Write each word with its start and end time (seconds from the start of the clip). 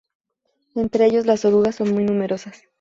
Entre 0.73 1.05
ellos, 1.05 1.27
las 1.27 1.45
orugas 1.45 1.75
son 1.75 1.91
muy 1.93 2.03
numerosas. 2.03 2.63